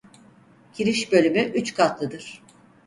[0.75, 2.43] Giriş bölümü üç katlıdır.